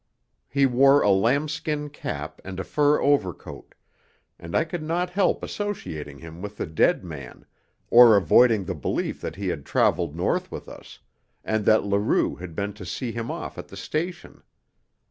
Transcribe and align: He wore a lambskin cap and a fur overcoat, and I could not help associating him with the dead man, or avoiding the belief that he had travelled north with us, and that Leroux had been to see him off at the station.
He 0.49 0.65
wore 0.65 1.03
a 1.03 1.11
lambskin 1.11 1.91
cap 1.91 2.41
and 2.43 2.59
a 2.59 2.63
fur 2.63 2.99
overcoat, 2.99 3.75
and 4.39 4.55
I 4.55 4.63
could 4.63 4.81
not 4.81 5.11
help 5.11 5.43
associating 5.43 6.17
him 6.17 6.41
with 6.41 6.57
the 6.57 6.65
dead 6.65 7.03
man, 7.05 7.45
or 7.91 8.17
avoiding 8.17 8.65
the 8.65 8.73
belief 8.73 9.21
that 9.21 9.35
he 9.35 9.49
had 9.49 9.63
travelled 9.63 10.15
north 10.15 10.49
with 10.51 10.67
us, 10.67 10.97
and 11.43 11.65
that 11.65 11.83
Leroux 11.83 12.33
had 12.37 12.55
been 12.55 12.73
to 12.73 12.83
see 12.83 13.11
him 13.11 13.29
off 13.29 13.59
at 13.59 13.67
the 13.67 13.77
station. 13.77 14.41